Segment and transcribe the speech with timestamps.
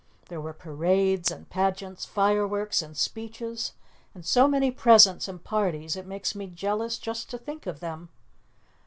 [0.29, 3.73] There were parades and pageants, fireworks and speeches
[4.15, 8.09] and so many presents and parties it makes me jealous just to think of them.